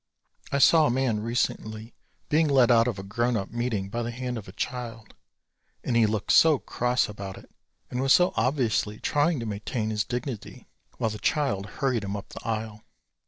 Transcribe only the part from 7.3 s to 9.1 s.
it and was so obviously